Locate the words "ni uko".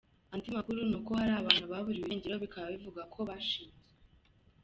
0.89-1.11